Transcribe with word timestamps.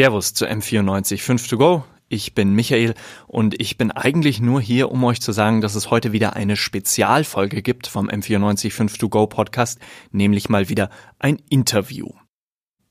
Servus 0.00 0.32
zu 0.32 0.46
M94 0.46 1.46
to 1.50 1.58
go. 1.58 1.84
Ich 2.08 2.34
bin 2.34 2.54
Michael 2.54 2.94
und 3.26 3.60
ich 3.60 3.76
bin 3.76 3.90
eigentlich 3.90 4.40
nur 4.40 4.58
hier, 4.58 4.90
um 4.90 5.04
euch 5.04 5.20
zu 5.20 5.32
sagen, 5.32 5.60
dass 5.60 5.74
es 5.74 5.90
heute 5.90 6.12
wieder 6.12 6.36
eine 6.36 6.56
Spezialfolge 6.56 7.60
gibt 7.60 7.86
vom 7.86 8.08
M94 8.08 8.98
to 8.98 9.10
go 9.10 9.26
Podcast, 9.26 9.78
nämlich 10.10 10.48
mal 10.48 10.70
wieder 10.70 10.88
ein 11.18 11.36
Interview. 11.50 12.08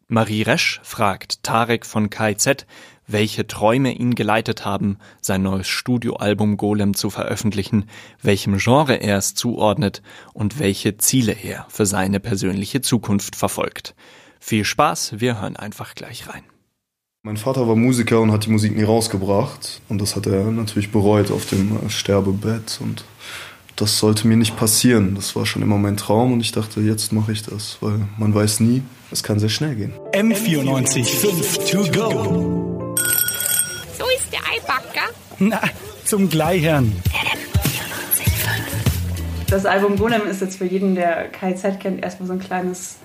Marie 0.07 0.43
Resch 0.43 0.81
fragt 0.83 1.41
Tarek 1.41 1.87
von 1.87 2.11
KZ, 2.11 2.67
welche 3.07 3.47
Träume 3.47 3.91
ihn 3.91 4.13
geleitet 4.13 4.63
haben, 4.63 4.99
sein 5.19 5.41
neues 5.41 5.67
Studioalbum 5.67 6.57
Golem 6.57 6.93
zu 6.93 7.09
veröffentlichen, 7.09 7.89
welchem 8.21 8.59
Genre 8.59 8.93
er 8.93 9.17
es 9.17 9.33
zuordnet 9.33 10.03
und 10.35 10.59
welche 10.59 10.97
Ziele 10.97 11.31
er 11.31 11.65
für 11.69 11.87
seine 11.87 12.19
persönliche 12.19 12.81
Zukunft 12.81 13.35
verfolgt. 13.35 13.95
Viel 14.39 14.63
Spaß, 14.63 15.19
wir 15.19 15.41
hören 15.41 15.55
einfach 15.55 15.95
gleich 15.95 16.29
rein. 16.29 16.43
Mein 17.23 17.35
Vater 17.35 17.67
war 17.67 17.75
Musiker 17.75 18.21
und 18.21 18.31
hat 18.31 18.45
die 18.45 18.49
Musik 18.49 18.77
nie 18.77 18.83
rausgebracht. 18.83 19.81
Und 19.89 20.01
das 20.01 20.15
hat 20.15 20.25
er 20.25 20.45
natürlich 20.45 20.89
bereut 20.89 21.31
auf 21.31 21.45
dem 21.47 21.89
Sterbebett. 21.89 22.79
Und 22.81 23.03
das 23.75 23.97
sollte 23.97 24.25
mir 24.25 24.37
nicht 24.37 24.55
passieren. 24.55 25.15
Das 25.15 25.35
war 25.35 25.45
schon 25.45 25.61
immer 25.61 25.77
mein 25.77 25.97
Traum 25.97 26.31
und 26.31 26.39
ich 26.39 26.53
dachte, 26.53 26.79
jetzt 26.79 27.11
mache 27.11 27.33
ich 27.33 27.43
das, 27.43 27.77
weil 27.81 28.07
man 28.17 28.33
weiß 28.33 28.61
nie, 28.61 28.83
es 29.11 29.21
kann 29.21 29.37
sehr 29.37 29.49
schnell 29.49 29.75
gehen. 29.75 29.91
M94 30.13 31.03
5 31.03 31.57
to 31.69 31.77
go. 31.91 32.95
So 33.97 34.05
ist 34.15 34.31
der 34.31 34.39
Eibacker. 34.55 35.13
Na, 35.39 35.61
zum 36.05 36.29
Gleichern. 36.29 36.95
Das 39.49 39.65
Album 39.65 39.97
Golem 39.97 40.25
ist 40.25 40.39
jetzt 40.39 40.57
für 40.57 40.65
jeden, 40.65 40.95
der 40.95 41.27
KZ 41.27 41.81
kennt, 41.81 42.01
erstmal 42.01 42.27
so 42.27 42.33
ein 42.33 42.39
kleines, 42.39 42.95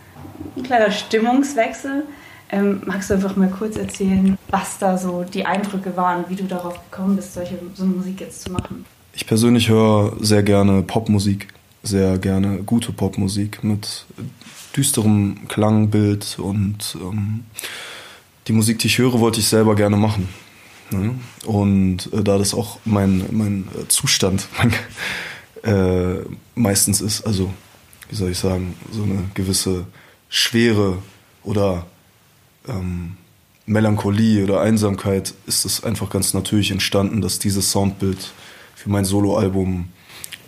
ein 0.56 0.62
kleiner 0.62 0.92
Stimmungswechsel. 0.92 2.04
Ähm, 2.50 2.82
magst 2.86 3.10
du 3.10 3.14
einfach 3.14 3.36
mal 3.36 3.48
kurz 3.48 3.76
erzählen, 3.76 4.38
was 4.48 4.78
da 4.78 4.98
so 4.98 5.24
die 5.24 5.46
Eindrücke 5.46 5.96
waren, 5.96 6.24
wie 6.28 6.36
du 6.36 6.44
darauf 6.44 6.78
gekommen 6.90 7.16
bist, 7.16 7.34
solche, 7.34 7.58
so 7.74 7.84
Musik 7.84 8.20
jetzt 8.20 8.42
zu 8.42 8.52
machen? 8.52 8.84
Ich 9.14 9.26
persönlich 9.26 9.68
höre 9.68 10.16
sehr 10.20 10.42
gerne 10.42 10.82
Popmusik, 10.82 11.48
sehr 11.82 12.18
gerne 12.18 12.58
gute 12.58 12.92
Popmusik 12.92 13.62
mit 13.64 14.06
düsterem 14.76 15.46
Klangbild 15.48 16.38
und 16.38 16.96
ähm, 17.00 17.44
die 18.48 18.52
Musik, 18.52 18.78
die 18.80 18.88
ich 18.88 18.98
höre, 18.98 19.20
wollte 19.20 19.40
ich 19.40 19.48
selber 19.48 19.74
gerne 19.74 19.96
machen. 19.96 20.28
Ne? 20.90 21.14
Und 21.46 22.12
äh, 22.12 22.22
da 22.22 22.38
das 22.38 22.54
auch 22.54 22.78
mein, 22.84 23.24
mein 23.30 23.68
äh, 23.78 23.88
Zustand 23.88 24.48
mein, 24.58 24.72
äh, 25.62 26.20
meistens 26.54 27.00
ist, 27.00 27.26
also 27.26 27.52
wie 28.10 28.16
soll 28.16 28.30
ich 28.30 28.38
sagen, 28.38 28.74
so 28.92 29.02
eine 29.02 29.24
gewisse 29.34 29.86
Schwere 30.28 30.98
oder 31.42 31.86
ähm, 32.68 33.16
Melancholie 33.66 34.44
oder 34.44 34.60
Einsamkeit 34.60 35.34
ist 35.46 35.64
es 35.64 35.84
einfach 35.84 36.10
ganz 36.10 36.34
natürlich 36.34 36.70
entstanden, 36.70 37.20
dass 37.20 37.38
dieses 37.38 37.70
Soundbild 37.70 38.32
für 38.74 38.90
mein 38.90 39.04
Soloalbum 39.04 39.88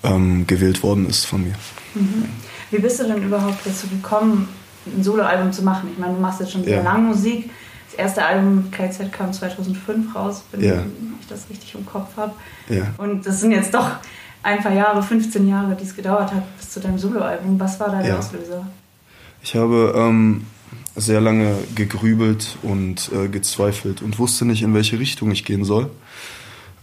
ähm, 0.03 0.47
gewählt 0.47 0.83
worden 0.83 1.09
ist 1.09 1.25
von 1.25 1.45
mir. 1.45 1.55
Mhm. 1.95 2.27
Wie 2.71 2.79
bist 2.79 3.01
du 3.01 3.05
denn 3.05 3.23
überhaupt 3.23 3.65
dazu 3.65 3.87
gekommen, 3.89 4.49
ein 4.87 5.03
Soloalbum 5.03 5.53
zu 5.53 5.63
machen? 5.63 5.89
Ich 5.93 5.99
meine, 5.99 6.15
du 6.15 6.21
machst 6.21 6.41
jetzt 6.41 6.53
schon 6.53 6.65
sehr 6.65 6.79
ja. 6.79 6.83
lange 6.83 7.09
Musik. 7.09 7.51
Das 7.91 7.99
erste 7.99 8.25
Album 8.25 8.71
KZ 8.71 9.11
kam 9.13 9.33
2005 9.33 10.15
raus, 10.15 10.43
wenn 10.53 10.63
ja. 10.63 10.83
ich 11.21 11.27
das 11.29 11.49
richtig 11.49 11.75
im 11.75 11.87
Kopf 11.87 12.17
habe. 12.17 12.35
Ja. 12.69 12.89
Und 12.99 13.25
das 13.25 13.41
sind 13.41 13.53
jetzt 13.53 13.73
doch 13.73 13.89
ein 14.43 14.63
paar 14.63 14.73
Jahre, 14.73 15.03
15 15.03 15.49
Jahre, 15.49 15.75
die 15.75 15.85
es 15.85 15.97
gedauert 15.97 16.33
hat 16.33 16.57
bis 16.59 16.71
zu 16.71 16.81
deinem 16.81 16.99
Soloalbum. 16.99 17.59
Was 17.59 17.81
war 17.81 17.91
da 17.91 18.03
der 18.03 18.19
Auslöser? 18.19 18.67
Ich 19.43 19.55
habe 19.55 19.95
ähm, 19.97 20.45
sehr 20.97 21.21
lange 21.21 21.57
gegrübelt 21.75 22.57
und 22.63 23.11
äh, 23.13 23.29
gezweifelt 23.29 24.03
und 24.03 24.19
wusste 24.19 24.45
nicht, 24.45 24.63
in 24.63 24.75
welche 24.75 24.99
Richtung 24.99 25.31
ich 25.31 25.45
gehen 25.45 25.65
soll. 25.65 25.91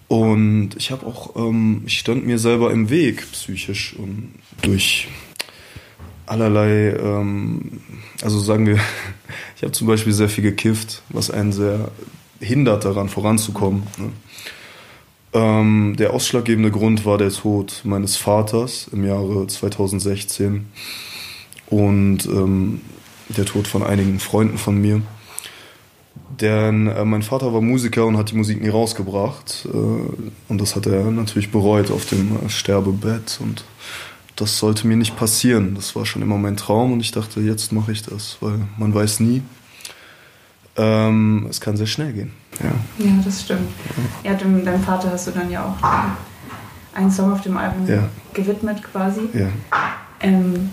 Und 0.07 0.71
ich 0.77 0.91
habe 0.91 1.05
auch, 1.05 1.35
ähm, 1.35 1.81
ich 1.85 1.97
stand 1.97 2.25
mir 2.25 2.37
selber 2.37 2.71
im 2.71 2.89
Weg 2.89 3.31
psychisch 3.31 3.95
und 3.97 4.33
durch 4.61 5.07
allerlei, 6.27 6.91
ähm, 6.91 7.81
also 8.21 8.39
sagen 8.39 8.67
wir, 8.67 8.75
ich 9.55 9.63
habe 9.63 9.71
zum 9.71 9.87
Beispiel 9.87 10.13
sehr 10.13 10.29
viel 10.29 10.43
gekifft, 10.43 11.01
was 11.09 11.31
einen 11.31 11.51
sehr 11.51 11.91
hindert 12.39 12.85
daran 12.85 13.09
voranzukommen. 13.09 13.83
Ne? 13.97 14.09
Ähm, 15.33 15.95
der 15.97 16.13
ausschlaggebende 16.13 16.69
Grund 16.69 17.05
war 17.05 17.17
der 17.17 17.31
Tod 17.31 17.81
meines 17.83 18.17
Vaters 18.17 18.87
im 18.91 19.03
Jahre 19.03 19.47
2016 19.47 20.67
und 21.67 22.25
ähm, 22.27 22.81
der 23.29 23.45
Tod 23.45 23.67
von 23.67 23.83
einigen 23.83 24.19
Freunden 24.19 24.57
von 24.57 24.79
mir. 24.79 25.01
Denn 26.41 26.87
äh, 26.87 27.05
mein 27.05 27.21
Vater 27.21 27.53
war 27.53 27.61
Musiker 27.61 28.05
und 28.05 28.17
hat 28.17 28.31
die 28.31 28.35
Musik 28.35 28.61
nie 28.61 28.69
rausgebracht. 28.69 29.67
Äh, 29.71 29.77
und 29.77 30.61
das 30.61 30.75
hat 30.75 30.85
er 30.85 31.03
natürlich 31.11 31.51
bereut 31.51 31.91
auf 31.91 32.05
dem 32.05 32.37
äh, 32.45 32.49
Sterbebett. 32.49 33.39
Und 33.39 33.63
das 34.35 34.57
sollte 34.57 34.87
mir 34.87 34.97
nicht 34.97 35.15
passieren. 35.15 35.75
Das 35.75 35.95
war 35.95 36.05
schon 36.05 36.21
immer 36.21 36.37
mein 36.37 36.57
Traum 36.57 36.93
und 36.93 37.01
ich 37.01 37.11
dachte, 37.11 37.39
jetzt 37.39 37.71
mache 37.71 37.91
ich 37.91 38.01
das, 38.01 38.37
weil 38.41 38.59
man 38.77 38.93
weiß 38.93 39.19
nie. 39.19 39.43
Ähm, 40.75 41.45
es 41.49 41.61
kann 41.61 41.77
sehr 41.77 41.85
schnell 41.85 42.13
gehen. 42.13 42.31
Ja, 42.59 43.05
ja 43.05 43.11
das 43.23 43.41
stimmt. 43.41 43.69
Ja, 44.23 44.31
ja 44.31 44.37
dem, 44.37 44.65
deinem 44.65 44.81
Vater 44.81 45.11
hast 45.11 45.27
du 45.27 45.31
dann 45.31 45.51
ja 45.51 45.63
auch 45.63 46.97
einen 46.97 47.11
Song 47.11 47.31
auf 47.31 47.41
dem 47.41 47.57
Album 47.57 47.87
ja. 47.87 48.09
gewidmet 48.33 48.81
quasi. 48.81 49.21
Ja. 49.33 49.49
Ähm, 50.19 50.71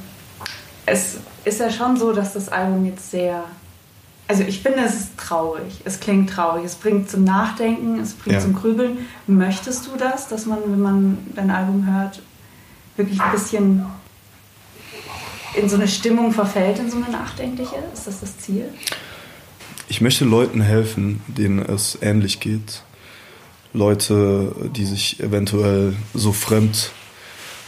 es 0.87 1.19
ist 1.45 1.61
ja 1.61 1.71
schon 1.71 1.97
so, 1.97 2.13
dass 2.13 2.35
das 2.35 2.49
Album 2.49 2.85
jetzt 2.85 3.11
sehr. 3.11 3.45
Also 4.29 4.45
ich 4.45 4.61
finde, 4.61 4.81
es 4.81 4.95
ist 4.95 5.17
traurig. 5.17 5.81
Es 5.85 5.99
klingt 5.99 6.31
traurig. 6.31 6.65
Es 6.65 6.77
bringt 6.77 7.11
zum 7.11 7.25
Nachdenken, 7.25 7.99
es 7.99 8.13
bringt 8.13 8.37
ja. 8.37 8.41
zum 8.41 8.55
Grübeln. 8.55 8.99
Möchtest 9.27 9.87
du 9.87 9.97
das, 9.97 10.29
dass 10.29 10.47
man, 10.47 10.59
wenn 10.67 10.81
man 10.81 11.19
dein 11.35 11.51
Album 11.51 11.87
hört, 11.93 12.23
wirklich 12.97 13.21
ein 13.21 13.33
bisschen 13.33 13.87
in 15.55 15.69
so 15.69 15.77
eine 15.77 15.89
Stimmung 15.89 16.33
verfällt, 16.33 16.79
in 16.79 16.91
so 16.91 16.99
eine 16.99 17.11
nachdenkliche? 17.11 17.77
Ist 17.93 18.07
das 18.07 18.21
das 18.21 18.39
Ziel? 18.39 18.67
Ich 19.89 20.01
möchte 20.01 20.25
Leuten 20.25 20.61
helfen, 20.61 21.21
denen 21.27 21.59
es 21.59 21.99
ähnlich 22.01 22.39
geht. 22.39 22.83
Leute, 23.73 24.55
die 24.77 24.85
sich 24.85 25.21
eventuell 25.21 25.95
so 26.15 26.33
fremd 26.33 26.93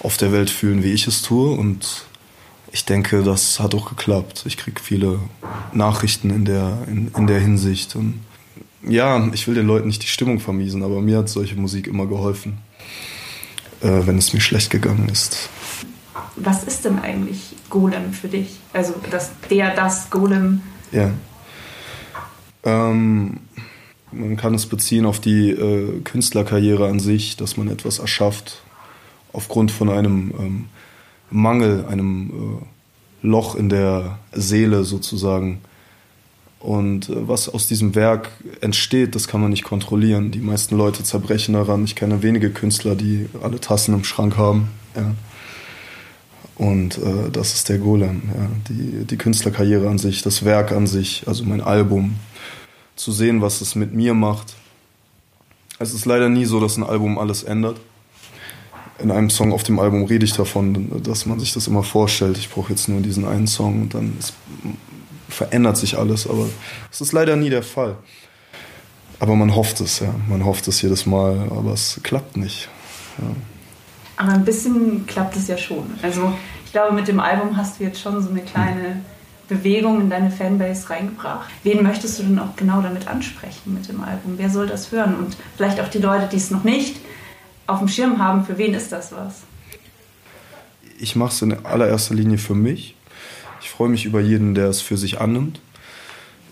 auf 0.00 0.16
der 0.16 0.32
Welt 0.32 0.50
fühlen, 0.50 0.84
wie 0.84 0.92
ich 0.92 1.06
es 1.06 1.22
tue 1.22 1.50
und 1.50 2.06
ich 2.72 2.86
denke, 2.86 3.22
das 3.22 3.60
hat 3.60 3.74
auch 3.74 3.90
geklappt. 3.90 4.44
Ich 4.46 4.56
kriege 4.56 4.80
viele 4.80 5.20
Nachrichten 5.72 6.30
in 6.30 6.46
der, 6.46 6.78
in, 6.88 7.10
in 7.16 7.26
der 7.26 7.38
Hinsicht. 7.38 7.94
Und 7.94 8.20
ja, 8.82 9.28
ich 9.32 9.46
will 9.46 9.54
den 9.54 9.66
Leuten 9.66 9.86
nicht 9.86 10.02
die 10.02 10.08
Stimmung 10.08 10.40
vermiesen, 10.40 10.82
aber 10.82 11.02
mir 11.02 11.18
hat 11.18 11.28
solche 11.28 11.54
Musik 11.54 11.86
immer 11.86 12.06
geholfen, 12.06 12.58
äh, 13.82 14.06
wenn 14.06 14.16
es 14.16 14.32
mir 14.32 14.40
schlecht 14.40 14.70
gegangen 14.70 15.10
ist. 15.10 15.50
Was 16.36 16.64
ist 16.64 16.86
denn 16.86 16.98
eigentlich 16.98 17.54
Golem 17.68 18.12
für 18.14 18.28
dich? 18.28 18.58
Also 18.72 18.94
das, 19.10 19.32
der, 19.50 19.74
das 19.74 20.08
Golem? 20.08 20.62
Ja. 20.92 21.10
Ähm, 22.64 23.40
man 24.12 24.36
kann 24.38 24.54
es 24.54 24.66
beziehen 24.66 25.04
auf 25.04 25.20
die 25.20 25.50
äh, 25.50 26.00
Künstlerkarriere 26.00 26.88
an 26.88 27.00
sich, 27.00 27.36
dass 27.36 27.58
man 27.58 27.68
etwas 27.68 27.98
erschafft 27.98 28.62
aufgrund 29.34 29.70
von 29.70 29.90
einem 29.90 30.32
ähm, 30.38 30.64
Mangel, 31.32 31.86
einem 31.86 32.30
äh, 32.30 33.26
Loch 33.26 33.54
in 33.54 33.68
der 33.68 34.18
Seele 34.32 34.84
sozusagen. 34.84 35.60
Und 36.58 37.08
äh, 37.08 37.28
was 37.28 37.48
aus 37.48 37.66
diesem 37.66 37.94
Werk 37.94 38.30
entsteht, 38.60 39.14
das 39.14 39.28
kann 39.28 39.40
man 39.40 39.50
nicht 39.50 39.64
kontrollieren. 39.64 40.30
Die 40.30 40.40
meisten 40.40 40.76
Leute 40.76 41.02
zerbrechen 41.02 41.54
daran. 41.54 41.84
Ich 41.84 41.96
kenne 41.96 42.22
wenige 42.22 42.50
Künstler, 42.50 42.94
die 42.94 43.28
alle 43.42 43.60
Tassen 43.60 43.94
im 43.94 44.04
Schrank 44.04 44.36
haben. 44.36 44.68
Ja. 44.94 45.14
Und 46.56 46.98
äh, 46.98 47.30
das 47.32 47.54
ist 47.54 47.68
der 47.68 47.78
Golem. 47.78 48.22
Ja. 48.26 48.48
Die, 48.68 49.04
die 49.04 49.16
Künstlerkarriere 49.16 49.88
an 49.88 49.98
sich, 49.98 50.22
das 50.22 50.44
Werk 50.44 50.70
an 50.72 50.86
sich, 50.86 51.24
also 51.26 51.44
mein 51.44 51.60
Album. 51.60 52.16
Zu 52.94 53.10
sehen, 53.10 53.40
was 53.40 53.62
es 53.62 53.74
mit 53.74 53.94
mir 53.94 54.14
macht. 54.14 54.54
Es 55.78 55.94
ist 55.94 56.04
leider 56.04 56.28
nie 56.28 56.44
so, 56.44 56.60
dass 56.60 56.76
ein 56.76 56.84
Album 56.84 57.18
alles 57.18 57.42
ändert 57.42 57.80
in 59.02 59.10
einem 59.10 59.30
Song 59.30 59.52
auf 59.52 59.62
dem 59.62 59.78
Album 59.78 60.04
rede 60.04 60.24
ich 60.24 60.32
davon, 60.32 61.02
dass 61.02 61.26
man 61.26 61.40
sich 61.40 61.52
das 61.52 61.66
immer 61.66 61.82
vorstellt. 61.82 62.38
Ich 62.38 62.50
brauche 62.50 62.70
jetzt 62.70 62.88
nur 62.88 63.00
diesen 63.00 63.26
einen 63.26 63.46
Song 63.46 63.82
und 63.82 63.94
dann 63.94 64.16
ist, 64.18 64.34
verändert 65.28 65.76
sich 65.76 65.98
alles. 65.98 66.28
Aber 66.28 66.46
es 66.90 67.00
ist 67.00 67.12
leider 67.12 67.36
nie 67.36 67.50
der 67.50 67.62
Fall. 67.62 67.96
Aber 69.18 69.36
man 69.36 69.54
hofft 69.54 69.80
es, 69.80 70.00
ja. 70.00 70.14
Man 70.28 70.44
hofft 70.44 70.66
es 70.68 70.82
jedes 70.82 71.06
Mal, 71.06 71.48
aber 71.50 71.72
es 71.72 72.00
klappt 72.02 72.36
nicht. 72.36 72.68
Ja. 73.18 73.28
Aber 74.16 74.32
ein 74.32 74.44
bisschen 74.44 75.06
klappt 75.06 75.36
es 75.36 75.48
ja 75.48 75.56
schon. 75.56 75.84
Also 76.02 76.32
ich 76.64 76.72
glaube, 76.72 76.94
mit 76.94 77.08
dem 77.08 77.20
Album 77.20 77.56
hast 77.56 77.78
du 77.78 77.84
jetzt 77.84 78.00
schon 78.00 78.20
so 78.22 78.30
eine 78.30 78.40
kleine 78.40 79.02
Bewegung 79.48 80.00
in 80.00 80.10
deine 80.10 80.30
Fanbase 80.30 80.90
reingebracht. 80.90 81.50
Wen 81.62 81.82
möchtest 81.82 82.18
du 82.18 82.22
denn 82.22 82.38
auch 82.38 82.56
genau 82.56 82.80
damit 82.80 83.08
ansprechen 83.08 83.74
mit 83.74 83.88
dem 83.88 84.02
Album? 84.02 84.34
Wer 84.36 84.50
soll 84.50 84.66
das 84.66 84.90
hören? 84.90 85.16
Und 85.16 85.36
vielleicht 85.56 85.80
auch 85.80 85.88
die 85.88 85.98
Leute, 85.98 86.28
die 86.30 86.36
es 86.36 86.50
noch 86.50 86.64
nicht 86.64 86.96
auf 87.72 87.78
dem 87.78 87.88
Schirm 87.88 88.18
haben, 88.18 88.44
für 88.44 88.58
wen 88.58 88.74
ist 88.74 88.92
das 88.92 89.12
was? 89.12 89.42
Ich 90.98 91.16
mache 91.16 91.32
es 91.32 91.42
in 91.42 91.64
allererster 91.64 92.14
Linie 92.14 92.38
für 92.38 92.54
mich. 92.54 92.94
Ich 93.60 93.70
freue 93.70 93.88
mich 93.88 94.04
über 94.04 94.20
jeden, 94.20 94.54
der 94.54 94.68
es 94.68 94.80
für 94.80 94.96
sich 94.96 95.20
annimmt. 95.20 95.60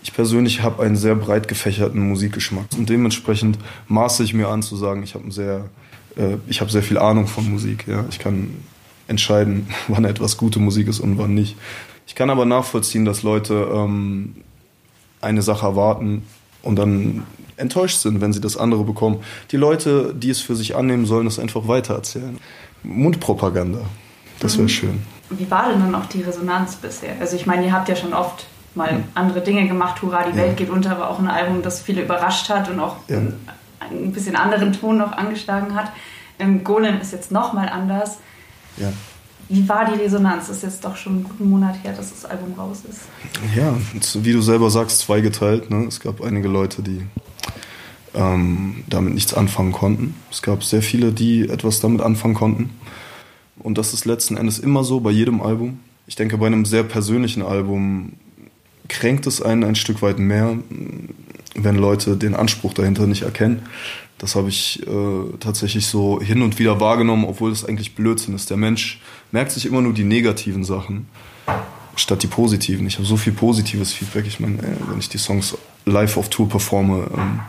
ich 0.03 0.13
persönlich 0.13 0.63
habe 0.63 0.83
einen 0.83 0.95
sehr 0.95 1.15
breit 1.15 1.47
gefächerten 1.47 2.01
Musikgeschmack 2.09 2.65
und 2.75 2.89
dementsprechend 2.89 3.59
maße 3.87 4.23
ich 4.23 4.33
mir 4.33 4.47
an 4.47 4.63
zu 4.63 4.75
sagen, 4.75 5.03
ich 5.03 5.13
habe 5.13 5.31
sehr, 5.31 5.69
äh, 6.15 6.37
ich 6.47 6.59
sehr 6.67 6.81
viel 6.81 6.97
Ahnung 6.97 7.27
von 7.27 7.49
Musik. 7.49 7.87
Ja? 7.87 8.05
Ich 8.09 8.19
kann 8.19 8.55
entscheiden, 9.07 9.67
wann 9.87 10.05
etwas 10.05 10.37
gute 10.37 10.59
Musik 10.59 10.87
ist 10.87 10.99
und 10.99 11.17
wann 11.17 11.33
nicht. 11.33 11.55
Ich 12.07 12.15
kann 12.15 12.29
aber 12.29 12.45
nachvollziehen, 12.45 13.05
dass 13.05 13.23
Leute 13.23 13.69
ähm, 13.71 14.35
eine 15.21 15.41
Sache 15.41 15.65
erwarten 15.65 16.23
und 16.63 16.77
dann 16.77 17.23
enttäuscht 17.61 17.99
sind, 17.99 18.19
wenn 18.21 18.33
sie 18.33 18.41
das 18.41 18.57
andere 18.57 18.83
bekommen. 18.83 19.19
Die 19.51 19.57
Leute, 19.57 20.13
die 20.15 20.29
es 20.29 20.41
für 20.41 20.55
sich 20.55 20.75
annehmen, 20.75 21.05
sollen 21.05 21.27
es 21.27 21.39
einfach 21.39 21.67
weitererzählen. 21.67 22.37
Mundpropaganda, 22.83 23.81
das 24.39 24.53
wäre 24.53 24.63
mhm. 24.63 24.69
schön. 24.69 25.01
Wie 25.29 25.49
war 25.49 25.69
denn 25.69 25.79
dann 25.79 25.95
auch 25.95 26.05
die 26.07 26.21
Resonanz 26.21 26.75
bisher? 26.75 27.15
Also 27.19 27.35
ich 27.35 27.45
meine, 27.45 27.65
ihr 27.65 27.71
habt 27.71 27.87
ja 27.87 27.95
schon 27.95 28.13
oft 28.13 28.45
mal 28.75 29.03
andere 29.15 29.41
Dinge 29.41 29.67
gemacht. 29.67 30.01
Hurra, 30.01 30.23
die 30.23 30.37
ja. 30.37 30.43
Welt 30.43 30.57
geht 30.57 30.69
unter 30.69 30.99
war 30.99 31.09
auch 31.09 31.19
ein 31.19 31.27
Album, 31.27 31.61
das 31.61 31.81
viele 31.81 32.03
überrascht 32.03 32.49
hat 32.49 32.69
und 32.69 32.79
auch 32.79 32.97
ja. 33.07 33.17
ein 33.79 34.11
bisschen 34.11 34.35
anderen 34.35 34.73
Ton 34.73 34.97
noch 34.97 35.13
angeschlagen 35.13 35.75
hat. 35.75 35.91
Ähm, 36.39 36.63
Golem 36.63 36.99
ist 36.99 37.13
jetzt 37.13 37.31
nochmal 37.31 37.69
anders. 37.69 38.17
Ja. 38.77 38.91
Wie 39.49 39.67
war 39.67 39.85
die 39.85 39.99
Resonanz? 39.99 40.47
Das 40.47 40.57
ist 40.57 40.63
jetzt 40.63 40.85
doch 40.85 40.95
schon 40.95 41.13
einen 41.13 41.23
guten 41.25 41.49
Monat 41.49 41.75
her, 41.83 41.93
dass 41.93 42.09
das 42.09 42.23
Album 42.23 42.53
raus 42.57 42.83
ist. 42.89 43.01
Ja, 43.53 43.75
wie 44.23 44.31
du 44.31 44.41
selber 44.41 44.69
sagst, 44.69 44.99
zweigeteilt. 44.99 45.69
Ne? 45.69 45.87
Es 45.87 45.99
gab 45.99 46.21
einige 46.21 46.47
Leute, 46.47 46.81
die 46.81 47.05
ähm, 48.15 48.83
damit 48.87 49.13
nichts 49.13 49.33
anfangen 49.33 49.71
konnten. 49.71 50.15
Es 50.29 50.41
gab 50.41 50.63
sehr 50.63 50.81
viele, 50.81 51.11
die 51.11 51.49
etwas 51.49 51.79
damit 51.79 52.01
anfangen 52.01 52.33
konnten. 52.33 52.71
Und 53.59 53.77
das 53.77 53.93
ist 53.93 54.05
letzten 54.05 54.37
Endes 54.37 54.59
immer 54.59 54.83
so 54.83 54.99
bei 54.99 55.11
jedem 55.11 55.41
Album. 55.41 55.79
Ich 56.07 56.15
denke, 56.15 56.37
bei 56.37 56.47
einem 56.47 56.65
sehr 56.65 56.83
persönlichen 56.83 57.41
Album 57.41 58.13
kränkt 58.89 59.27
es 59.27 59.41
einen 59.41 59.63
ein 59.63 59.75
Stück 59.75 60.01
weit 60.01 60.19
mehr, 60.19 60.57
wenn 61.55 61.75
Leute 61.75 62.17
den 62.17 62.35
Anspruch 62.35 62.73
dahinter 62.73 63.07
nicht 63.07 63.21
erkennen. 63.21 63.63
Das 64.17 64.35
habe 64.35 64.49
ich 64.49 64.85
äh, 64.85 65.37
tatsächlich 65.39 65.87
so 65.87 66.21
hin 66.21 66.41
und 66.41 66.59
wieder 66.59 66.79
wahrgenommen, 66.79 67.25
obwohl 67.25 67.49
das 67.49 67.65
eigentlich 67.65 67.95
Blödsinn 67.95 68.35
ist. 68.35 68.49
Der 68.49 68.57
Mensch 68.57 69.01
merkt 69.31 69.51
sich 69.51 69.65
immer 69.65 69.81
nur 69.81 69.93
die 69.93 70.03
negativen 70.03 70.63
Sachen 70.63 71.07
statt 71.95 72.23
die 72.23 72.27
positiven. 72.27 72.85
Ich 72.87 72.95
habe 72.95 73.05
so 73.05 73.17
viel 73.17 73.33
positives 73.33 73.93
Feedback. 73.93 74.25
Ich 74.27 74.39
meine, 74.39 74.59
äh, 74.59 74.75
wenn 74.89 74.99
ich 74.99 75.09
die 75.09 75.17
Songs 75.17 75.57
live 75.85 76.17
auf 76.17 76.29
Tour 76.29 76.47
performe, 76.49 77.07
ähm, 77.15 77.39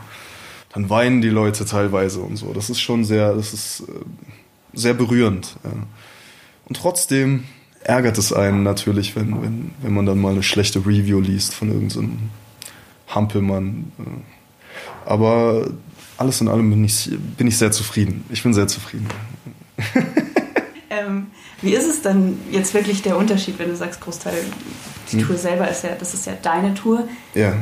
dann 0.73 0.89
weinen 0.89 1.21
die 1.21 1.29
Leute 1.29 1.65
teilweise 1.65 2.19
und 2.21 2.37
so. 2.37 2.53
Das 2.53 2.69
ist 2.69 2.81
schon 2.81 3.05
sehr, 3.05 3.33
das 3.33 3.53
ist 3.53 3.81
äh, 3.81 3.93
sehr 4.73 4.93
berührend. 4.93 5.55
Ja. 5.63 5.71
Und 6.65 6.77
trotzdem 6.77 7.43
ärgert 7.81 8.17
es 8.17 8.33
einen 8.33 8.63
natürlich, 8.63 9.15
wenn, 9.15 9.41
wenn, 9.41 9.71
wenn 9.81 9.93
man 9.93 10.05
dann 10.05 10.19
mal 10.19 10.31
eine 10.31 10.43
schlechte 10.43 10.79
Review 10.79 11.19
liest 11.19 11.53
von 11.53 11.69
irgendeinem 11.69 12.31
so 13.09 13.15
Hampelmann. 13.15 13.91
Aber 15.05 15.67
alles 16.17 16.41
in 16.41 16.47
allem 16.47 16.69
bin 16.69 16.83
ich, 16.83 17.11
bin 17.37 17.47
ich 17.47 17.57
sehr 17.57 17.71
zufrieden. 17.71 18.23
Ich 18.29 18.41
bin 18.41 18.53
sehr 18.53 18.67
zufrieden. 18.67 19.07
ähm, 20.89 21.27
wie 21.61 21.73
ist 21.73 21.87
es 21.87 22.01
dann 22.01 22.39
jetzt 22.51 22.73
wirklich 22.73 23.01
der 23.01 23.17
Unterschied, 23.17 23.59
wenn 23.59 23.69
du 23.69 23.75
sagst, 23.75 24.01
Großteil, 24.01 24.43
die 25.11 25.19
hm. 25.19 25.27
Tour 25.27 25.37
selber 25.37 25.69
ist 25.69 25.83
ja, 25.83 25.91
das 25.97 26.13
ist 26.13 26.25
ja 26.25 26.33
deine 26.41 26.73
Tour. 26.73 27.07
Ja. 27.35 27.53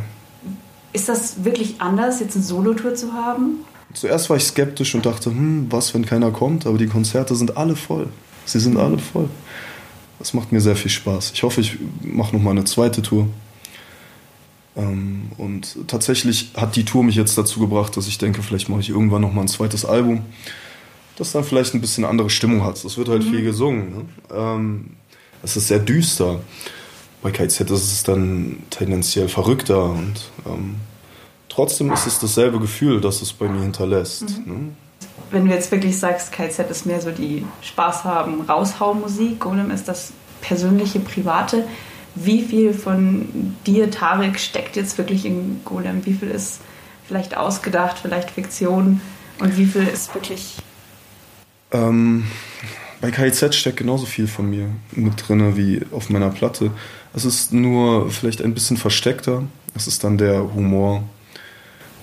Ist 0.93 1.09
das 1.09 1.43
wirklich 1.43 1.75
anders, 1.79 2.19
jetzt 2.19 2.35
eine 2.35 2.43
Solotour 2.43 2.95
zu 2.95 3.13
haben? 3.13 3.65
Zuerst 3.93 4.29
war 4.29 4.37
ich 4.37 4.43
skeptisch 4.43 4.95
und 4.95 5.05
dachte, 5.05 5.29
hm, 5.29 5.67
was, 5.69 5.93
wenn 5.93 6.05
keiner 6.05 6.31
kommt? 6.31 6.65
Aber 6.65 6.77
die 6.77 6.87
Konzerte 6.87 7.35
sind 7.35 7.57
alle 7.57 7.75
voll. 7.75 8.07
Sie 8.45 8.59
sind 8.59 8.77
alle 8.77 8.97
voll. 8.97 9.29
Das 10.19 10.33
macht 10.33 10.51
mir 10.51 10.61
sehr 10.61 10.75
viel 10.75 10.91
Spaß. 10.91 11.31
Ich 11.33 11.43
hoffe, 11.43 11.61
ich 11.61 11.77
mache 12.01 12.35
noch 12.35 12.43
mal 12.43 12.51
eine 12.51 12.63
zweite 12.63 13.01
Tour. 13.01 13.27
Ähm, 14.75 15.31
und 15.37 15.77
tatsächlich 15.87 16.51
hat 16.55 16.75
die 16.75 16.85
Tour 16.85 17.03
mich 17.03 17.15
jetzt 17.15 17.37
dazu 17.37 17.59
gebracht, 17.59 17.97
dass 17.97 18.07
ich 18.07 18.17
denke, 18.17 18.41
vielleicht 18.43 18.69
mache 18.69 18.81
ich 18.81 18.89
irgendwann 18.89 19.21
noch 19.21 19.33
mal 19.33 19.41
ein 19.41 19.47
zweites 19.47 19.85
Album, 19.85 20.21
das 21.17 21.31
dann 21.31 21.43
vielleicht 21.43 21.73
ein 21.73 21.81
bisschen 21.81 22.05
andere 22.05 22.29
Stimmung 22.29 22.63
hat. 22.63 22.83
Es 22.83 22.97
wird 22.97 23.09
halt 23.09 23.25
mhm. 23.25 23.29
viel 23.29 23.43
gesungen. 23.43 23.89
Ne? 23.89 24.05
Ähm, 24.33 24.85
es 25.43 25.57
ist 25.57 25.67
sehr 25.67 25.79
düster. 25.79 26.41
Bei 27.21 27.31
KZ 27.31 27.69
ist 27.69 27.71
es 27.71 28.03
dann 28.03 28.63
tendenziell 28.69 29.29
verrückter 29.29 29.85
und 29.85 30.31
ähm, 30.45 30.77
trotzdem 31.49 31.91
ist 31.91 32.07
es 32.07 32.19
dasselbe 32.19 32.59
Gefühl, 32.59 32.99
das 32.99 33.21
es 33.21 33.31
bei 33.33 33.47
mir 33.47 33.61
hinterlässt. 33.61 34.39
Mhm. 34.45 34.53
Ne? 34.53 34.71
wenn 35.31 35.45
du 35.45 35.53
jetzt 35.53 35.71
wirklich 35.71 35.97
sagst, 35.97 36.31
KZ 36.31 36.69
ist 36.69 36.85
mehr 36.85 37.01
so 37.01 37.11
die 37.11 37.45
Spaß 37.61 38.03
haben, 38.03 38.41
Raushau-Musik, 38.41 39.39
Golem 39.39 39.71
ist 39.71 39.87
das 39.87 40.11
persönliche, 40.41 40.99
private. 40.99 41.65
Wie 42.15 42.43
viel 42.43 42.73
von 42.73 43.55
dir, 43.65 43.89
Tarek, 43.89 44.39
steckt 44.39 44.75
jetzt 44.75 44.97
wirklich 44.97 45.25
in 45.25 45.61
Golem? 45.63 46.05
Wie 46.05 46.13
viel 46.13 46.29
ist 46.29 46.59
vielleicht 47.07 47.37
ausgedacht, 47.37 47.97
vielleicht 48.01 48.29
Fiktion? 48.31 48.99
Und 49.39 49.57
wie 49.57 49.65
viel 49.65 49.87
ist 49.87 50.13
wirklich. 50.13 50.57
Ähm, 51.71 52.25
bei 53.01 53.09
KIZ 53.09 53.55
steckt 53.55 53.77
genauso 53.77 54.05
viel 54.05 54.27
von 54.27 54.49
mir 54.49 54.69
mit 54.91 55.27
drin 55.27 55.57
wie 55.57 55.81
auf 55.91 56.09
meiner 56.09 56.29
Platte. 56.29 56.71
Es 57.13 57.25
ist 57.25 57.51
nur 57.51 58.09
vielleicht 58.11 58.41
ein 58.41 58.53
bisschen 58.53 58.77
versteckter. 58.77 59.43
Es 59.75 59.87
ist 59.87 60.03
dann 60.03 60.17
der 60.17 60.53
Humor 60.53 61.03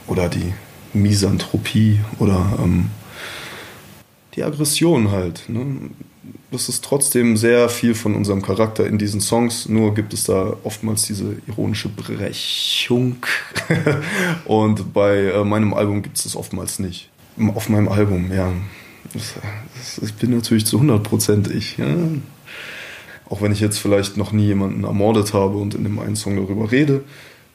oder 0.09 0.29
die 0.29 0.53
Misanthropie 0.93 2.01
oder 2.19 2.59
ähm, 2.63 2.91
die 4.35 4.43
Aggression 4.43 5.13
halt. 5.13 5.49
Ne? 5.49 5.91
Das 6.51 6.69
ist 6.69 6.83
trotzdem 6.85 7.37
sehr 7.37 7.69
viel 7.69 7.95
von 7.95 8.15
unserem 8.15 8.43
Charakter 8.43 8.87
in 8.87 8.99
diesen 8.99 9.21
Songs, 9.21 9.69
nur 9.69 9.95
gibt 9.95 10.15
es 10.15 10.25
da 10.25 10.57
oftmals 10.65 11.03
diese 11.03 11.37
ironische 11.47 11.91
Brechung. 11.91 13.17
Und 14.47 14.93
bei 14.93 15.27
äh, 15.27 15.45
meinem 15.45 15.75
Album 15.75 16.03
gibt 16.03 16.17
es 16.17 16.25
das 16.25 16.37
oftmals 16.37 16.79
nicht. 16.79 17.11
Auf 17.55 17.69
meinem 17.69 17.89
Album, 17.89 18.33
ja. 18.33 18.51
Das, 19.13 19.35
das, 19.77 20.09
ich 20.09 20.15
bin 20.15 20.31
natürlich 20.31 20.67
zu 20.67 20.81
100% 20.81 21.51
ich. 21.51 21.79
Ja? 21.79 21.87
Auch 23.29 23.43
wenn 23.43 23.53
ich 23.53 23.61
jetzt 23.61 23.79
vielleicht 23.79 24.17
noch 24.17 24.33
nie 24.33 24.47
jemanden 24.47 24.85
ermordet 24.85 25.35
habe 25.35 25.59
und 25.59 25.75
in 25.75 25.85
dem 25.85 25.99
einen 25.99 26.17
Song 26.17 26.37
darüber 26.37 26.71
rede, 26.71 27.05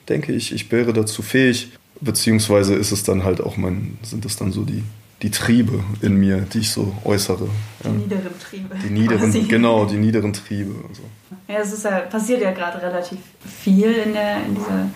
denke 0.10 0.34
ich, 0.34 0.54
ich 0.54 0.72
wäre 0.72 0.94
dazu 0.94 1.22
fähig. 1.22 1.72
Beziehungsweise 2.02 2.76
ist 2.76 2.92
es 2.92 3.04
dann 3.04 3.24
halt 3.24 3.40
auch 3.40 3.56
mein, 3.56 3.98
sind 4.04 4.26
das 4.26 4.36
dann 4.36 4.52
so 4.52 4.64
die 4.64 4.84
die 5.24 5.32
Triebe 5.32 5.84
in 6.02 6.18
mir, 6.18 6.42
die 6.42 6.60
ich 6.60 6.72
so 6.72 6.94
äußere. 7.06 7.48
Die 7.82 7.88
ja. 7.88 7.94
niederen 7.94 8.40
Triebe. 8.40 8.76
Die 8.76 8.90
niederen, 8.90 9.48
genau, 9.48 9.86
die 9.86 9.96
niederen 9.96 10.34
Triebe. 10.34 10.76
Also. 10.88 11.04
Ja, 11.48 11.60
es 11.60 11.72
ist 11.72 11.86
ja, 11.86 12.00
passiert 12.00 12.42
ja 12.42 12.52
gerade 12.52 12.82
relativ 12.82 13.20
viel 13.64 13.94
in, 13.94 14.14
der, 14.14 14.46
in 14.46 14.56
dieser, 14.56 14.90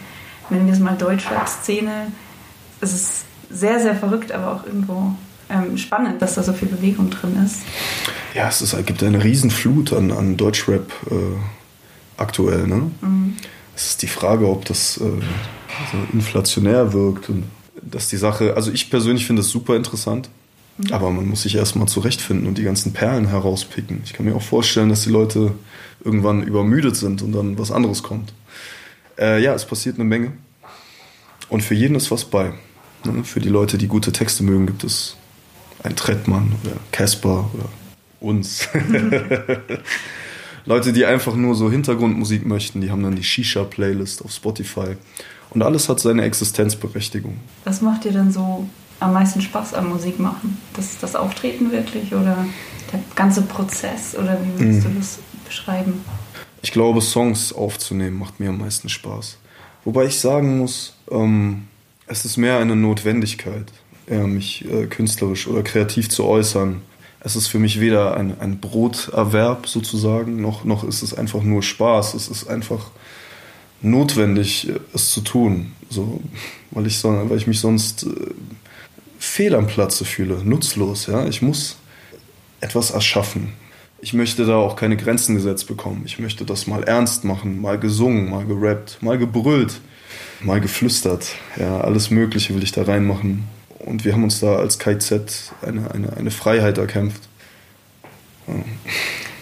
nennen 0.50 0.66
wir 0.66 0.74
es 0.74 0.80
mal 0.80 0.98
Deutschrap-Szene. 0.98 2.12
Es 2.82 2.94
ist 2.94 3.26
sehr, 3.50 3.80
sehr 3.80 3.96
verrückt, 3.96 4.34
aber 4.34 4.54
auch 4.54 4.66
irgendwo 4.66 5.16
ähm, 5.50 5.78
spannend, 5.78 6.22
dass 6.22 6.36
da 6.36 6.44
so 6.44 6.54
viel 6.54 6.68
Bewegung 6.68 7.10
drin 7.10 7.42
ist. 7.46 7.62
Ja, 8.34 8.48
es 8.48 8.62
ist, 8.62 8.76
gibt 8.86 9.04
eine 9.04 9.24
Riesenflut 9.24 9.94
an, 9.94 10.12
an 10.12 10.38
Deutschrap 10.38 10.92
äh, 11.10 11.16
aktuell. 12.18 12.68
Ne? 12.68 12.92
Mhm. 13.02 13.36
Es 13.76 13.90
ist 13.90 14.02
die 14.02 14.08
Frage, 14.08 14.48
ob 14.48 14.66
das 14.66 14.98
äh, 14.98 15.04
so 15.04 15.98
inflationär 16.14 16.94
wirkt 16.94 17.30
und 17.30 17.46
dass 17.82 18.08
die 18.10 18.18
Sache, 18.18 18.56
also 18.56 18.72
ich 18.72 18.90
persönlich 18.90 19.26
finde 19.26 19.42
es 19.42 19.50
super 19.50 19.76
interessant, 19.76 20.30
mhm. 20.78 20.94
aber 20.94 21.12
man 21.12 21.28
muss 21.28 21.44
sich 21.44 21.56
erstmal 21.56 21.88
zurechtfinden 21.88 22.48
und 22.48 22.58
die 22.58 22.64
ganzen 22.64 22.94
Perlen 22.94 23.28
herauspicken. 23.28 24.02
Ich 24.04 24.14
kann 24.14 24.26
mir 24.26 24.36
auch 24.36 24.42
vorstellen, 24.42 24.90
dass 24.90 25.04
die 25.04 25.12
Leute 25.12 25.54
irgendwann 26.04 26.44
übermüdet 26.44 26.96
sind 26.96 27.22
und 27.22 27.34
dann 27.34 27.58
was 27.58 27.72
anderes 27.72 28.04
kommt. 28.04 28.34
Äh, 29.18 29.42
ja, 29.42 29.54
es 29.54 29.66
passiert 29.66 29.96
eine 29.96 30.06
Menge. 30.06 30.34
Und 31.50 31.64
für 31.64 31.74
jeden 31.74 31.96
ist 31.96 32.12
was 32.12 32.26
bei. 32.26 32.54
Ne? 33.06 33.24
Für 33.24 33.40
die 33.40 33.50
Leute, 33.50 33.78
die 33.78 33.88
gute 33.88 34.12
Texte 34.12 34.44
mögen, 34.44 34.68
gibt 34.68 34.84
es 34.84 35.17
ein 35.84 35.96
Trettmann 35.96 36.54
oder 36.64 36.76
Casper 36.92 37.50
oder 37.54 37.70
uns. 38.20 38.68
Leute, 40.66 40.92
die 40.92 41.06
einfach 41.06 41.36
nur 41.36 41.56
so 41.56 41.72
Hintergrundmusik 41.72 42.46
möchten, 42.46 42.82
die 42.82 42.92
haben 42.92 43.04
dann 43.04 43.16
die 43.16 43.24
Shisha-Playlist 43.24 44.24
auf 44.24 44.32
Spotify. 44.32 44.98
Und 45.50 45.62
alles 45.64 45.88
hat 45.88 46.00
seine 46.00 46.24
Existenzberechtigung. 46.24 47.38
Was 47.64 47.82
macht 47.82 48.04
dir 48.04 48.12
denn 48.12 48.32
so 48.32 48.68
am 49.00 49.14
meisten 49.14 49.42
Spaß 49.42 49.74
am 49.76 49.90
Musik 49.90 50.20
machen? 50.20 50.58
Das, 50.74 50.98
das 51.00 51.16
Auftreten 51.16 51.72
wirklich 51.72 52.14
oder 52.14 52.46
der 52.92 53.00
ganze 53.16 53.44
Prozess 53.44 54.16
oder 54.16 54.38
wie 54.44 54.60
würdest 54.60 54.88
mhm. 54.88 54.94
du 54.94 55.00
das 55.00 55.20
beschreiben? 55.46 56.04
Ich 56.62 56.72
glaube, 56.72 57.02
Songs 57.02 57.54
aufzunehmen 57.54 58.18
macht 58.18 58.40
mir 58.40 58.50
am 58.50 58.58
meisten 58.58 58.90
Spaß. 58.90 59.38
Wobei 59.86 60.06
ich 60.06 60.20
sagen 60.20 60.58
muss, 60.58 60.98
ähm, 61.10 61.68
es 62.08 62.26
ist 62.26 62.36
mehr 62.36 62.58
eine 62.60 62.76
Notwendigkeit, 62.76 63.72
mich 64.16 64.66
äh, 64.66 64.88
künstlerisch 64.88 65.48
oder 65.48 65.64
kreativ 65.64 66.10
zu 66.10 66.26
äußern. 66.26 66.82
Es 67.20 67.36
ist 67.36 67.48
für 67.48 67.60
mich 67.60 67.80
weder 67.80 68.16
ein, 68.16 68.40
ein 68.40 68.60
Broterwerb 68.60 69.68
sozusagen, 69.68 70.42
noch, 70.42 70.64
noch 70.64 70.84
ist 70.84 71.02
es 71.02 71.14
einfach 71.14 71.44
nur 71.44 71.64
Spaß. 71.64 72.14
Es 72.14 72.30
ist 72.30 72.48
einfach 72.48 72.92
notwendig, 73.82 74.72
es 74.94 75.12
zu 75.12 75.22
tun. 75.22 75.74
So, 75.90 76.22
weil, 76.72 76.88
ich, 76.88 77.04
weil 77.04 77.38
ich 77.38 77.48
mich 77.48 77.60
sonst 77.60 78.04
äh, 78.04 78.10
fehl 79.20 79.56
am 79.56 79.68
Platze 79.68 80.06
fühle, 80.06 80.42
nutzlos. 80.44 81.08
Ja? 81.08 81.28
Ich 81.28 81.42
muss 81.42 81.78
etwas 82.62 82.92
erschaffen. 82.92 83.54
Ich 84.00 84.14
möchte 84.14 84.46
da 84.46 84.58
auch 84.58 84.76
keine 84.76 84.96
Grenzen 84.96 85.36
gesetzt 85.36 85.68
bekommen. 85.68 86.04
Ich 86.06 86.20
möchte 86.20 86.46
das 86.46 86.68
mal 86.68 86.84
ernst 86.84 87.24
machen, 87.24 87.62
mal 87.62 87.80
gesungen, 87.80 88.30
mal 88.30 88.46
gerappt, 88.46 89.00
mal 89.02 89.18
gebrüllt. 89.18 89.82
mal 90.42 90.62
geflüstert. 90.62 91.30
Ja, 91.60 91.82
alles 91.82 92.12
Mögliche 92.12 92.54
will 92.56 92.64
ich 92.64 92.72
da 92.72 92.84
reinmachen. 92.84 93.57
Und 93.88 94.06
wir 94.06 94.14
haben 94.14 94.24
uns 94.24 94.40
da 94.40 94.58
als 94.58 94.80
KZ 94.80 95.54
eine, 95.62 95.90
eine, 95.92 96.16
eine 96.16 96.32
Freiheit 96.32 96.78
erkämpft. 96.78 97.22
Ja. 98.48 98.54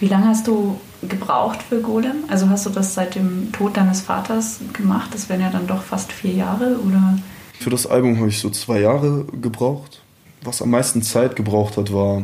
Wie 0.00 0.08
lange 0.08 0.26
hast 0.26 0.46
du 0.46 0.78
gebraucht 1.08 1.62
für 1.62 1.80
Golem? 1.80 2.24
Also 2.28 2.48
hast 2.48 2.66
du 2.66 2.70
das 2.70 2.94
seit 2.94 3.14
dem 3.14 3.50
Tod 3.52 3.76
deines 3.76 4.02
Vaters 4.02 4.60
gemacht? 4.72 5.10
Das 5.12 5.28
wären 5.28 5.40
ja 5.40 5.50
dann 5.50 5.66
doch 5.66 5.82
fast 5.82 6.12
vier 6.12 6.32
Jahre, 6.32 6.78
oder? 6.86 7.18
Für 7.58 7.70
das 7.70 7.86
Album 7.86 8.18
habe 8.18 8.28
ich 8.28 8.38
so 8.38 8.50
zwei 8.50 8.80
Jahre 8.80 9.24
gebraucht. 9.40 10.02
Was 10.42 10.60
am 10.60 10.70
meisten 10.70 11.02
Zeit 11.02 11.34
gebraucht 11.34 11.76
hat, 11.76 11.92
war 11.92 12.22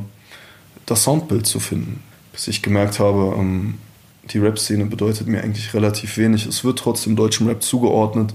das 0.87 1.05
Soundbild 1.05 1.47
zu 1.47 1.61
finden. 1.61 2.03
Bis 2.33 2.49
ich 2.49 2.63
gemerkt 2.63 2.99
habe, 2.99 3.35
ähm, 3.39 3.79
die 4.25 4.39
Rap-Szene 4.39 4.87
bedeutet 4.87 5.27
mir 5.27 5.43
eigentlich 5.43 5.73
relativ 5.75 6.17
wenig. 6.19 6.47
Es 6.47 6.65
wird 6.65 6.79
trotzdem 6.79 7.17
deutschem 7.17 7.49
Rap 7.49 7.63
zugeordnet. 7.63 8.35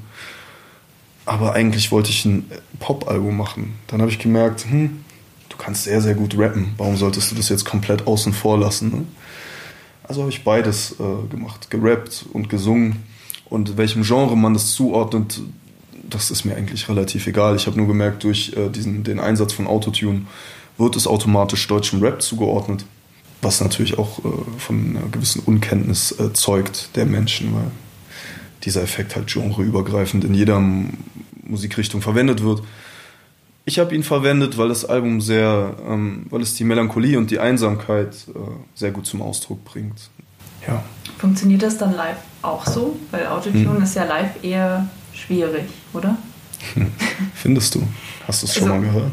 Aber 1.27 1.53
eigentlich 1.53 1.91
wollte 1.91 2.09
ich 2.09 2.23
ein 2.23 2.49
Pop-Album 2.79 3.35
machen. 3.35 3.75
Dann 3.87 4.01
habe 4.01 4.09
ich 4.09 4.17
gemerkt, 4.17 4.65
hm, 4.69 5.03
du 5.49 5.57
kannst 5.57 5.83
sehr, 5.83 6.01
sehr 6.01 6.15
gut 6.15 6.37
rappen. 6.37 6.73
Warum 6.77 6.95
solltest 6.95 7.29
du 7.29 7.35
das 7.35 7.49
jetzt 7.49 7.65
komplett 7.65 8.07
außen 8.07 8.31
vor 8.31 8.57
lassen? 8.57 8.89
Ne? 8.89 9.05
Also 10.03 10.21
habe 10.21 10.31
ich 10.31 10.45
beides 10.45 10.95
äh, 11.01 11.27
gemacht, 11.29 11.69
gerappt 11.69 12.25
und 12.31 12.49
gesungen. 12.49 13.03
Und 13.43 13.75
welchem 13.75 14.03
Genre 14.03 14.37
man 14.37 14.53
das 14.53 14.71
zuordnet, 14.71 15.41
das 16.09 16.31
ist 16.31 16.45
mir 16.45 16.55
eigentlich 16.55 16.87
relativ 16.87 17.27
egal. 17.27 17.57
Ich 17.57 17.67
habe 17.67 17.75
nur 17.75 17.87
gemerkt, 17.87 18.23
durch 18.23 18.53
äh, 18.55 18.69
diesen, 18.69 19.03
den 19.03 19.19
Einsatz 19.19 19.51
von 19.51 19.67
Autotune 19.67 20.21
wird 20.77 20.95
es 20.95 21.07
automatisch 21.07 21.67
deutschem 21.67 22.01
Rap 22.01 22.21
zugeordnet. 22.21 22.85
Was 23.41 23.59
natürlich 23.59 23.97
auch 23.97 24.19
äh, 24.19 24.29
von 24.59 24.95
einer 24.95 25.09
gewissen 25.09 25.41
Unkenntnis 25.45 26.17
äh, 26.17 26.31
zeugt 26.31 26.95
der 26.95 27.05
Menschen, 27.05 27.53
weil 27.53 27.71
dieser 28.67 28.83
Effekt 28.83 29.15
halt 29.15 29.31
genreübergreifend 29.31 30.25
in 30.25 30.33
jeder 30.33 30.61
Musikrichtung 31.43 32.01
verwendet 32.01 32.43
wird. 32.43 32.61
Ich 33.63 33.79
habe 33.79 33.95
ihn 33.95 34.03
verwendet, 34.03 34.57
weil 34.57 34.67
das 34.67 34.83
Album 34.83 35.21
sehr, 35.21 35.75
ähm, 35.87 36.25
weil 36.29 36.41
es 36.41 36.55
die 36.55 36.65
Melancholie 36.65 37.17
und 37.17 37.31
die 37.31 37.39
Einsamkeit 37.39 38.13
äh, 38.27 38.39
sehr 38.75 38.91
gut 38.91 39.05
zum 39.05 39.21
Ausdruck 39.21 39.63
bringt. 39.63 40.09
Ja. 40.67 40.83
Funktioniert 41.17 41.63
das 41.63 41.77
dann 41.77 41.95
live 41.95 42.17
auch 42.41 42.65
so? 42.65 42.99
Weil 43.11 43.27
Autotune 43.27 43.77
hm. 43.77 43.83
ist 43.83 43.95
ja 43.95 44.03
live 44.03 44.43
eher 44.43 44.89
schwierig, 45.13 45.69
oder? 45.93 46.17
Findest 47.33 47.75
du? 47.75 47.83
Hast 48.27 48.43
du 48.43 48.47
es 48.47 48.53
schon 48.53 48.69
also, 48.69 48.75
mal 48.75 48.85
gehört? 48.85 49.11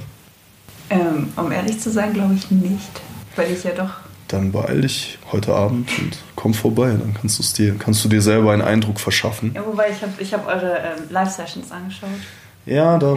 Ähm, 0.90 1.28
um 1.36 1.52
ehrlich 1.52 1.78
zu 1.78 1.90
sein, 1.90 2.12
glaube 2.12 2.34
ich 2.34 2.50
nicht. 2.50 3.00
Weil 3.36 3.52
ich 3.52 3.62
ja 3.62 3.70
doch. 3.70 4.00
Dann 4.34 4.50
beeil 4.50 4.80
dich 4.80 5.16
heute 5.30 5.54
Abend 5.54 5.88
und 6.00 6.18
komm 6.34 6.54
vorbei. 6.54 6.88
Dann 6.88 7.14
kannst, 7.14 7.38
du's 7.38 7.52
dir, 7.52 7.76
kannst 7.78 8.04
du 8.04 8.08
dir 8.08 8.20
selber 8.20 8.50
einen 8.50 8.62
Eindruck 8.62 8.98
verschaffen. 8.98 9.52
Ja, 9.54 9.64
wobei 9.64 9.90
ich 9.90 10.02
habe 10.02 10.12
ich 10.18 10.34
hab 10.34 10.48
eure 10.48 10.76
ähm, 10.78 11.04
Live-Sessions 11.08 11.70
angeschaut. 11.70 12.08
Ja, 12.66 12.98
da, 12.98 13.16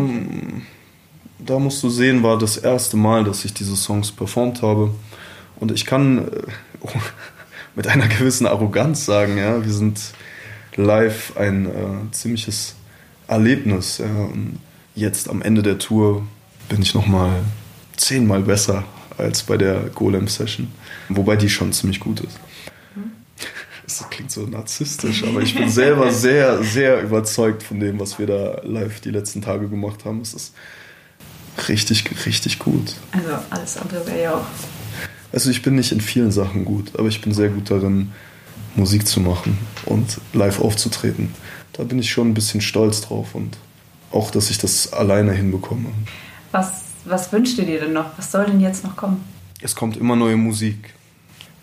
da 1.39 1.57
musst 1.57 1.81
du 1.81 1.89
sehen, 1.89 2.21
war 2.21 2.37
das 2.37 2.57
erste 2.57 2.97
Mal, 2.97 3.23
dass 3.23 3.45
ich 3.45 3.53
diese 3.55 3.75
Songs 3.75 4.11
performt 4.11 4.61
habe. 4.61 4.91
Und 5.59 5.71
ich 5.71 5.87
kann 5.87 6.27
äh, 6.27 6.31
mit 7.75 7.87
einer 7.87 8.07
gewissen 8.07 8.45
Arroganz 8.45 9.03
sagen, 9.05 9.39
ja, 9.39 9.65
wir 9.65 9.73
sind 9.73 9.99
live 10.75 11.35
ein 11.35 11.65
äh, 11.65 12.11
ziemliches 12.11 12.75
Erlebnis. 13.27 13.97
Ja. 13.97 14.05
Und 14.05 14.59
jetzt 14.93 15.31
am 15.31 15.41
Ende 15.41 15.63
der 15.63 15.79
Tour 15.79 16.27
bin 16.69 16.83
ich 16.83 16.93
noch 16.93 17.07
mal 17.07 17.31
zehnmal 17.95 18.43
besser 18.43 18.83
als 19.17 19.43
bei 19.43 19.57
der 19.57 19.89
Golem-Session, 19.93 20.67
wobei 21.09 21.35
die 21.35 21.49
schon 21.49 21.73
ziemlich 21.73 21.99
gut 21.99 22.21
ist. 22.21 22.39
Das 23.85 24.09
klingt 24.09 24.31
so 24.31 24.41
narzisstisch, 24.41 25.23
aber 25.23 25.41
ich 25.41 25.55
bin 25.55 25.69
selber 25.69 26.11
sehr, 26.11 26.61
sehr 26.61 27.01
überzeugt 27.01 27.63
von 27.63 27.79
dem, 27.79 27.99
was 27.99 28.19
wir 28.19 28.27
da 28.27 28.61
live 28.63 28.99
die 28.99 29.11
letzten 29.11 29.41
Tage 29.41 29.69
gemacht 29.69 30.03
haben. 30.03 30.19
Es 30.21 30.33
ist 30.33 30.53
richtig, 31.69 32.03
richtig 32.25 32.59
gut. 32.59 32.95
Also 33.11 33.29
alles 33.49 33.77
andere 33.77 34.05
wäre 34.05 34.21
ja 34.21 34.35
auch. 34.35 34.45
Also 35.31 35.49
ich 35.49 35.61
bin 35.61 35.75
nicht 35.75 35.91
in 35.91 36.01
vielen 36.01 36.31
Sachen 36.31 36.65
gut, 36.65 36.91
aber 36.97 37.07
ich 37.07 37.21
bin 37.21 37.33
sehr 37.33 37.49
gut 37.49 37.71
darin, 37.71 38.11
Musik 38.75 39.07
zu 39.07 39.19
machen 39.19 39.57
und 39.85 40.19
live 40.33 40.59
aufzutreten. 40.59 41.33
Da 41.73 41.83
bin 41.83 41.99
ich 41.99 42.11
schon 42.11 42.29
ein 42.29 42.33
bisschen 42.33 42.61
stolz 42.61 43.01
drauf 43.01 43.35
und 43.35 43.57
auch, 44.11 44.31
dass 44.31 44.49
ich 44.49 44.57
das 44.57 44.93
alleine 44.93 45.31
hinbekomme. 45.31 45.89
Was, 46.51 46.83
was 47.09 47.31
wünschst 47.31 47.57
du 47.57 47.63
dir 47.63 47.79
denn 47.79 47.93
noch? 47.93 48.17
Was 48.17 48.31
soll 48.31 48.45
denn 48.45 48.59
jetzt 48.59 48.83
noch 48.83 48.95
kommen? 48.95 49.23
Es 49.61 49.75
kommt 49.75 49.97
immer 49.97 50.15
neue 50.15 50.37
Musik. 50.37 50.93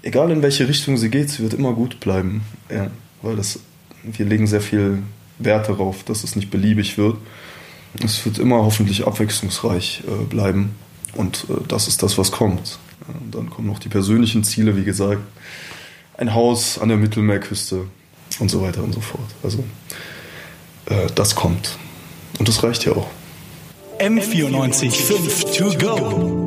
Egal 0.03 0.31
in 0.31 0.43
welche 0.43 0.69
Richtung 0.69 0.97
sie 0.97 1.09
geht, 1.09 1.31
sie 1.31 1.43
wird 1.43 1.55
immer 1.55 1.73
gut 1.73 2.01
bleiben. 2.01 2.43
Ja, 2.71 2.89
weil 3.23 3.37
das, 3.37 3.61
wir 4.03 4.27
legen 4.27 4.47
sehr 4.47 4.61
viel 4.61 5.03
Wert 5.39 5.69
darauf, 5.69 6.05
dass 6.05 6.25
es 6.25 6.37
nicht 6.37 6.51
beliebig 6.51 6.99
wird. 6.99 7.17
Es 8.05 8.25
wird 8.25 8.39
immer 8.39 8.57
hoffentlich 8.57 9.07
abwechslungsreich 9.07 10.03
äh, 10.07 10.25
bleiben. 10.25 10.75
Und 11.15 11.47
äh, 11.49 11.67
das 11.69 11.89
ist 11.89 12.03
das, 12.03 12.19
was 12.19 12.33
kommt. 12.33 12.79
Ja, 13.09 13.15
und 13.21 13.35
dann 13.35 13.51
kommen 13.51 13.69
noch 13.69 13.79
die 13.79 13.89
persönlichen 13.89 14.45
Ziele, 14.45 14.77
wie 14.77 14.85
gesagt 14.85 15.23
ein 16.17 16.35
Haus 16.35 16.79
an 16.79 16.89
der 16.89 16.99
Mittelmeerküste 16.99 17.87
und 18.39 18.51
so 18.51 18.63
weiter 18.63 18.83
und 18.83 18.93
so 18.93 19.01
fort. 19.01 19.29
Also 19.43 19.65
äh, 20.87 21.07
das 21.15 21.35
kommt. 21.35 21.79
Und 22.39 22.49
das 22.49 22.63
reicht 22.63 22.85
ja 22.85 22.93
auch. 22.93 23.09
M94 23.99 24.91
5 25.31 25.53
to 25.55 25.79
go. 25.79 26.44